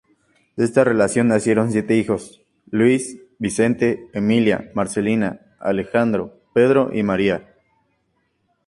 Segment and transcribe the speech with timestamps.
[0.55, 7.47] De esta relación nacieron siete hijos: Luis, Vicente, Emilia, Marcelina, Alejandro, Pedro y María.